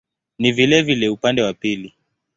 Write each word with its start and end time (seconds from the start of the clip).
Ni 0.39 0.51
vilevile 0.51 1.09
upande 1.09 1.41
wa 1.43 1.53
pili. 1.53 1.93